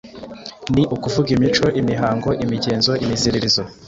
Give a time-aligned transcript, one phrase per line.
[0.73, 3.61] Ni ukuvuga imico, imihango, imigenzo, imiziririzo